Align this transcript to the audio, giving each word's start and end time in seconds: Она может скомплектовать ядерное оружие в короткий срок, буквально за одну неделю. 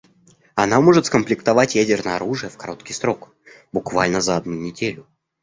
Она 0.55 0.81
может 0.81 1.05
скомплектовать 1.05 1.75
ядерное 1.75 2.15
оружие 2.15 2.49
в 2.49 2.57
короткий 2.57 2.91
срок, 2.93 3.35
буквально 3.71 4.19
за 4.19 4.35
одну 4.35 4.53
неделю. 4.55 5.07